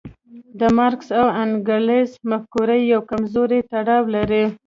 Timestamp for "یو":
2.93-3.01